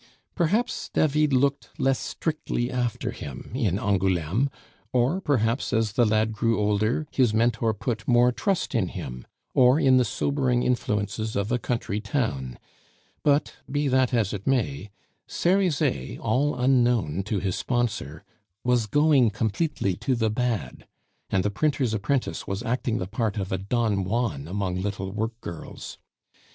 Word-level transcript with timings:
Perhaps 0.33 0.89
David 0.91 1.31
looked 1.31 1.69
less 1.77 1.99
strictly 1.99 2.71
after 2.71 3.11
him 3.11 3.51
in 3.53 3.77
Angouleme; 3.77 4.49
or, 4.91 5.21
perhaps, 5.21 5.71
as 5.73 5.91
the 5.91 6.07
lad 6.07 6.31
grew 6.33 6.59
older, 6.59 7.05
his 7.11 7.35
mentor 7.35 7.71
put 7.71 8.07
more 8.07 8.31
trust 8.31 8.73
in 8.73 8.87
him, 8.87 9.27
or 9.53 9.79
in 9.79 9.97
the 9.97 10.03
sobering 10.03 10.63
influences 10.63 11.35
of 11.35 11.51
a 11.51 11.59
country 11.59 11.99
town; 12.01 12.57
but 13.21 13.57
be 13.71 13.87
that 13.87 14.11
as 14.11 14.33
it 14.33 14.47
may, 14.47 14.89
Cerizet 15.27 16.17
(all 16.17 16.55
unknown 16.59 17.21
to 17.25 17.37
his 17.39 17.55
sponsor) 17.55 18.23
was 18.63 18.87
going 18.87 19.29
completely 19.29 19.95
to 19.97 20.15
the 20.15 20.31
bad, 20.31 20.87
and 21.29 21.45
the 21.45 21.51
printer's 21.51 21.93
apprentice 21.93 22.47
was 22.47 22.63
acting 22.63 22.97
the 22.97 23.05
part 23.05 23.37
of 23.37 23.51
a 23.51 23.59
Don 23.59 24.03
Juan 24.03 24.47
among 24.47 24.81
little 24.81 25.11
work 25.11 25.39
girls. 25.41 25.99